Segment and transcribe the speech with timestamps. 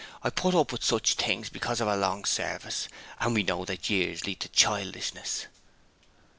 [0.23, 2.87] I put up with such things because of her long service,
[3.19, 5.45] and we know that years lead to childishness.'